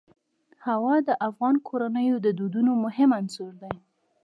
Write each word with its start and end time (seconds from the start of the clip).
هوا 0.65 0.95
د 1.07 1.09
افغان 1.27 1.55
کورنیو 1.67 2.17
د 2.25 2.27
دودونو 2.39 2.71
مهم 2.85 3.09
عنصر 3.19 3.51
دی. 3.61 3.73